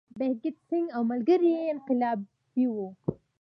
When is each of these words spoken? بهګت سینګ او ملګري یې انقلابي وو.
بهګت 0.17 0.55
سینګ 0.67 0.87
او 0.95 1.01
ملګري 1.11 1.49
یې 1.57 1.63
انقلابي 1.73 2.65
وو. 2.73 2.87